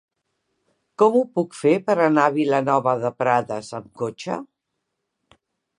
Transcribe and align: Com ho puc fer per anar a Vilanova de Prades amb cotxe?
Com 1.01 1.17
ho 1.19 1.21
puc 1.39 1.53
fer 1.59 1.73
per 1.89 1.97
anar 2.07 2.25
a 2.29 2.33
Vilanova 2.41 2.97
de 3.05 3.13
Prades 3.21 3.73
amb 3.83 3.93
cotxe? 4.05 4.41